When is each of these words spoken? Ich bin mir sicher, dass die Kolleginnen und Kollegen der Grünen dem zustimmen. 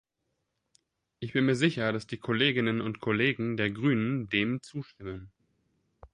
Ich 1.19 1.33
bin 1.33 1.45
mir 1.45 1.53
sicher, 1.55 1.93
dass 1.93 2.07
die 2.07 2.17
Kolleginnen 2.17 2.81
und 2.81 3.01
Kollegen 3.01 3.55
der 3.55 3.69
Grünen 3.69 4.29
dem 4.29 4.59
zustimmen. 4.63 5.31